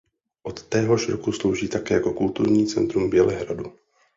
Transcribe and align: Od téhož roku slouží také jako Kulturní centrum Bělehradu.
Od 0.43 0.63
téhož 0.63 1.09
roku 1.09 1.31
slouží 1.31 1.67
také 1.67 1.93
jako 1.93 2.13
Kulturní 2.13 2.67
centrum 2.67 3.09
Bělehradu. 3.09 3.73